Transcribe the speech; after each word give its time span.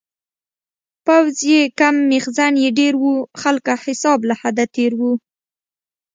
پوځ 1.05 1.35
یې 1.51 1.61
کم 1.79 1.95
میخزن 2.11 2.53
یې 2.63 2.69
ډیر 2.79 2.93
و-خلکه 3.03 3.73
حساب 3.85 4.19
له 4.29 4.33
حده 4.41 4.65
تېر 4.75 4.91
و 4.99 5.01